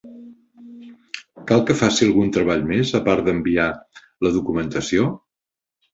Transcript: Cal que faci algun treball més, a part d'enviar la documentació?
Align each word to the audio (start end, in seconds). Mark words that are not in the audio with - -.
Cal 1.51 1.61
que 1.67 1.75
faci 1.83 2.07
algun 2.07 2.33
treball 2.37 2.65
més, 2.71 2.95
a 3.01 3.03
part 3.09 3.25
d'enviar 3.29 3.69
la 4.27 4.33
documentació? 4.39 5.09